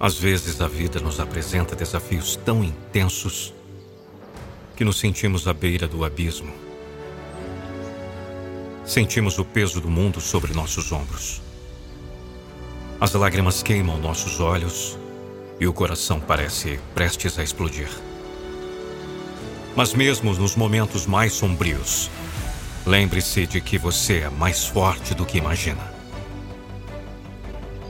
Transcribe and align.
Às 0.00 0.16
vezes 0.16 0.60
a 0.60 0.68
vida 0.68 1.00
nos 1.00 1.18
apresenta 1.18 1.74
desafios 1.74 2.36
tão 2.36 2.62
intensos 2.62 3.52
que 4.76 4.84
nos 4.84 5.00
sentimos 5.00 5.48
à 5.48 5.52
beira 5.52 5.88
do 5.88 6.04
abismo. 6.04 6.52
Sentimos 8.84 9.40
o 9.40 9.44
peso 9.44 9.80
do 9.80 9.90
mundo 9.90 10.20
sobre 10.20 10.54
nossos 10.54 10.92
ombros. 10.92 11.42
As 13.00 13.12
lágrimas 13.12 13.60
queimam 13.60 13.98
nossos 13.98 14.38
olhos 14.38 14.96
e 15.58 15.66
o 15.66 15.72
coração 15.72 16.20
parece 16.20 16.78
prestes 16.94 17.36
a 17.36 17.42
explodir. 17.42 17.90
Mas, 19.74 19.94
mesmo 19.94 20.32
nos 20.32 20.54
momentos 20.54 21.06
mais 21.06 21.32
sombrios, 21.32 22.08
lembre-se 22.86 23.46
de 23.46 23.60
que 23.60 23.76
você 23.76 24.18
é 24.20 24.30
mais 24.30 24.64
forte 24.64 25.12
do 25.12 25.26
que 25.26 25.38
imagina. 25.38 25.97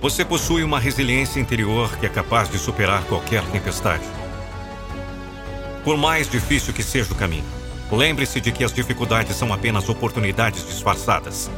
Você 0.00 0.24
possui 0.24 0.64
uma 0.64 0.80
resiliência 0.80 1.38
interior 1.38 1.96
que 1.98 2.06
é 2.06 2.08
capaz 2.08 2.48
de 2.48 2.58
superar 2.58 3.04
qualquer 3.04 3.42
tempestade. 3.44 4.04
Por 5.84 5.96
mais 5.96 6.28
difícil 6.28 6.72
que 6.72 6.82
seja 6.82 7.12
o 7.12 7.16
caminho, 7.16 7.44
lembre-se 7.92 8.40
de 8.40 8.50
que 8.50 8.64
as 8.64 8.72
dificuldades 8.72 9.36
são 9.36 9.52
apenas 9.52 9.88
oportunidades 9.88 10.66
disfarçadas 10.66 11.50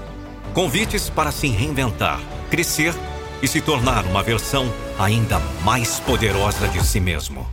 convites 0.53 1.09
para 1.09 1.33
se 1.33 1.49
reinventar, 1.49 2.21
crescer 2.51 2.95
e 3.41 3.49
se 3.49 3.61
tornar 3.61 4.05
uma 4.05 4.23
versão 4.23 4.73
ainda 4.99 5.41
mais 5.65 5.99
poderosa 6.01 6.69
de 6.69 6.85
si 6.85 7.01
mesmo. 7.01 7.47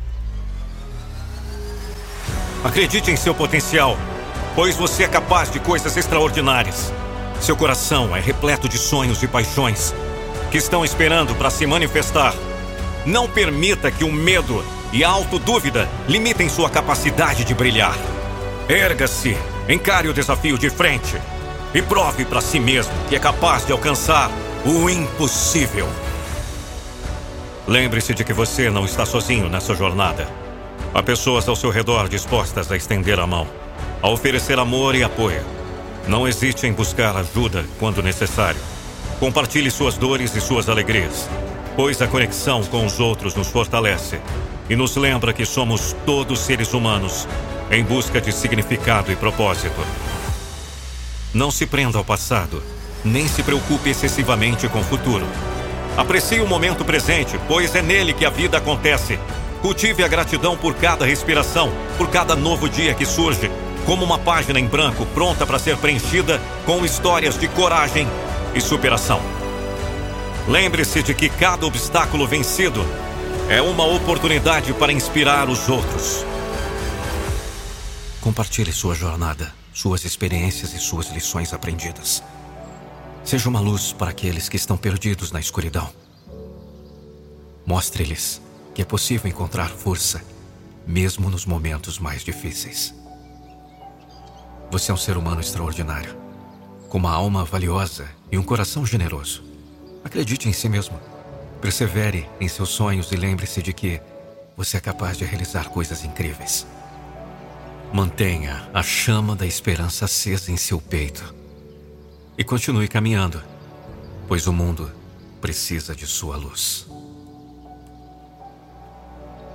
Acredite 2.63 3.09
em 3.09 3.15
seu 3.15 3.33
potencial, 3.33 3.97
pois 4.53 4.75
você 4.75 5.03
é 5.03 5.07
capaz 5.07 5.49
de 5.49 5.59
coisas 5.59 5.95
extraordinárias. 5.95 6.91
Seu 7.39 7.55
coração 7.55 8.15
é 8.15 8.19
repleto 8.19 8.67
de 8.67 8.77
sonhos 8.77 9.23
e 9.23 9.27
paixões 9.27 9.93
que 10.49 10.57
estão 10.57 10.83
esperando 10.83 11.35
para 11.35 11.49
se 11.49 11.65
manifestar. 11.65 12.33
Não 13.05 13.27
permita 13.27 13.91
que 13.91 14.03
o 14.03 14.11
medo 14.11 14.63
e 14.91 15.03
a 15.03 15.09
autodúvida 15.09 15.87
limitem 16.07 16.49
sua 16.49 16.69
capacidade 16.69 17.43
de 17.43 17.53
brilhar. 17.53 17.97
Erga-se, 18.67 19.37
encare 19.67 20.07
o 20.07 20.13
desafio 20.13 20.57
de 20.57 20.69
frente 20.69 21.15
e 21.73 21.81
prove 21.81 22.25
para 22.25 22.41
si 22.41 22.59
mesmo 22.59 22.93
que 23.07 23.15
é 23.15 23.19
capaz 23.19 23.65
de 23.65 23.71
alcançar 23.71 24.29
o 24.65 24.89
impossível. 24.89 25.87
Lembre-se 27.67 28.13
de 28.13 28.23
que 28.23 28.33
você 28.33 28.69
não 28.69 28.85
está 28.85 29.05
sozinho 29.05 29.47
nessa 29.47 29.75
jornada. 29.75 30.27
Há 30.93 31.03
pessoas 31.03 31.47
ao 31.47 31.55
seu 31.55 31.69
redor 31.69 32.09
dispostas 32.09 32.71
a 32.71 32.75
estender 32.75 33.19
a 33.19 33.27
mão, 33.27 33.47
a 34.01 34.09
oferecer 34.09 34.57
amor 34.57 34.95
e 34.95 35.03
apoio. 35.03 35.43
Não 36.07 36.27
hesite 36.27 36.65
em 36.65 36.73
buscar 36.73 37.15
ajuda 37.15 37.63
quando 37.77 38.01
necessário. 38.01 38.59
Compartilhe 39.19 39.69
suas 39.69 39.97
dores 39.97 40.33
e 40.33 40.39
suas 40.39 40.69
alegrias, 40.69 41.29
pois 41.75 42.01
a 42.01 42.07
conexão 42.07 42.63
com 42.63 42.85
os 42.85 43.01
outros 43.01 43.35
nos 43.35 43.49
fortalece 43.49 44.17
e 44.69 44.77
nos 44.77 44.95
lembra 44.95 45.33
que 45.33 45.45
somos 45.45 45.93
todos 46.05 46.39
seres 46.39 46.73
humanos 46.73 47.27
em 47.69 47.83
busca 47.83 48.21
de 48.21 48.31
significado 48.31 49.11
e 49.11 49.17
propósito. 49.17 49.81
Não 51.33 51.51
se 51.51 51.65
prenda 51.65 51.97
ao 51.97 52.05
passado, 52.05 52.63
nem 53.03 53.27
se 53.27 53.43
preocupe 53.43 53.89
excessivamente 53.89 54.69
com 54.69 54.79
o 54.79 54.85
futuro. 54.85 55.25
Aprecie 55.97 56.39
o 56.39 56.47
momento 56.47 56.85
presente, 56.85 57.37
pois 57.45 57.75
é 57.75 57.81
nele 57.81 58.13
que 58.13 58.25
a 58.25 58.29
vida 58.29 58.57
acontece. 58.57 59.19
Cultive 59.61 60.01
a 60.01 60.07
gratidão 60.07 60.55
por 60.55 60.75
cada 60.75 61.05
respiração, 61.05 61.69
por 61.97 62.09
cada 62.09 62.37
novo 62.37 62.69
dia 62.69 62.93
que 62.93 63.05
surge, 63.05 63.51
como 63.85 64.05
uma 64.05 64.17
página 64.17 64.61
em 64.61 64.65
branco 64.65 65.05
pronta 65.07 65.45
para 65.45 65.59
ser 65.59 65.75
preenchida 65.75 66.39
com 66.65 66.85
histórias 66.85 67.37
de 67.37 67.49
coragem 67.49 68.07
e 68.53 68.61
superação. 68.61 69.21
Lembre-se 70.47 71.03
de 71.03 71.13
que 71.13 71.29
cada 71.29 71.65
obstáculo 71.65 72.27
vencido 72.27 72.81
é 73.49 73.61
uma 73.61 73.85
oportunidade 73.85 74.73
para 74.73 74.91
inspirar 74.91 75.49
os 75.49 75.69
outros. 75.69 76.25
Compartilhe 78.21 78.71
sua 78.71 78.95
jornada, 78.95 79.53
suas 79.73 80.05
experiências 80.05 80.73
e 80.73 80.79
suas 80.79 81.09
lições 81.09 81.53
aprendidas. 81.53 82.23
Seja 83.23 83.49
uma 83.49 83.59
luz 83.59 83.93
para 83.93 84.11
aqueles 84.11 84.49
que 84.49 84.55
estão 84.55 84.77
perdidos 84.77 85.31
na 85.31 85.39
escuridão. 85.39 85.89
Mostre-lhes 87.65 88.41
que 88.73 88.81
é 88.81 88.85
possível 88.85 89.29
encontrar 89.29 89.69
força, 89.69 90.23
mesmo 90.87 91.29
nos 91.29 91.45
momentos 91.45 91.99
mais 91.99 92.23
difíceis. 92.23 92.93
Você 94.71 94.91
é 94.91 94.93
um 94.93 94.97
ser 94.97 95.17
humano 95.17 95.41
extraordinário 95.41 96.28
com 96.89 96.97
uma 96.97 97.11
alma 97.11 97.45
valiosa 97.45 98.09
e 98.31 98.37
um 98.37 98.43
coração 98.43 98.85
generoso. 98.85 99.43
Acredite 100.03 100.49
em 100.49 100.53
si 100.53 100.67
mesmo. 100.67 100.99
Persevere 101.61 102.27
em 102.41 102.47
seus 102.47 102.69
sonhos 102.69 103.11
e 103.11 103.15
lembre-se 103.15 103.61
de 103.61 103.71
que 103.73 104.01
você 104.57 104.77
é 104.77 104.81
capaz 104.81 105.17
de 105.17 105.23
realizar 105.23 105.69
coisas 105.69 106.03
incríveis. 106.03 106.65
Mantenha 107.93 108.67
a 108.73 108.81
chama 108.81 109.35
da 109.35 109.45
esperança 109.45 110.05
acesa 110.05 110.51
em 110.51 110.57
seu 110.57 110.81
peito 110.81 111.33
e 112.37 112.43
continue 112.43 112.87
caminhando, 112.87 113.41
pois 114.27 114.47
o 114.47 114.53
mundo 114.53 114.91
precisa 115.41 115.95
de 115.95 116.07
sua 116.07 116.37
luz. 116.37 116.87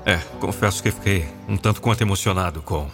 É, 0.07 0.19
confesso 0.39 0.83
que 0.83 0.91
fiquei 0.91 1.29
um 1.49 1.57
tanto 1.57 1.81
quanto 1.81 2.03
emocionado 2.03 2.63
com 2.63 2.89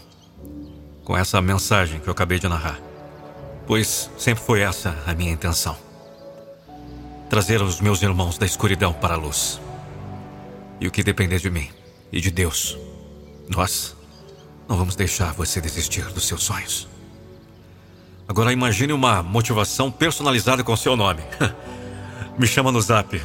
com 1.05 1.17
essa 1.17 1.43
mensagem 1.43 1.99
que 1.99 2.07
eu 2.07 2.12
acabei 2.12 2.39
de 2.39 2.47
narrar 2.47 2.90
pois 3.71 4.11
sempre 4.19 4.43
foi 4.43 4.63
essa 4.63 5.01
a 5.07 5.15
minha 5.15 5.31
intenção. 5.31 5.77
Trazer 7.29 7.63
os 7.63 7.81
meus 7.81 8.03
irmãos 8.03 8.37
da 8.37 8.45
escuridão 8.45 8.93
para 8.93 9.15
a 9.15 9.17
luz. 9.17 9.61
E 10.81 10.89
o 10.89 10.91
que 10.91 11.05
depender 11.05 11.39
de 11.39 11.49
mim 11.51 11.71
e 12.11 12.21
de 12.21 12.33
Deus, 12.33 12.77
nós 13.49 13.95
não 14.69 14.77
vamos 14.77 14.97
deixar 14.97 15.33
você 15.35 15.61
desistir 15.61 16.05
dos 16.07 16.27
seus 16.27 16.43
sonhos. 16.43 16.89
Agora 18.27 18.53
imagine 18.53 18.93
uma 18.93 19.23
motivação 19.23 19.89
personalizada 19.89 20.65
com 20.65 20.75
seu 20.75 20.97
nome. 20.97 21.23
Me 22.37 22.49
chama 22.49 22.73
no 22.73 22.81
zap. 22.81 23.23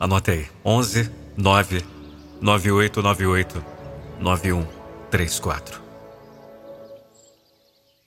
Anote 0.00 0.32
aí: 0.32 0.48
11 0.64 1.08
9 1.36 1.84
9898 2.40 3.64
9134. 4.18 5.85